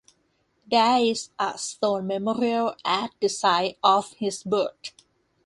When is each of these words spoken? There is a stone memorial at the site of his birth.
There 0.65 0.97
is 0.97 1.29
a 1.37 1.59
stone 1.59 2.07
memorial 2.07 2.73
at 2.83 3.11
the 3.19 3.29
site 3.29 3.77
of 3.83 4.13
his 4.13 4.41
birth. 4.41 4.93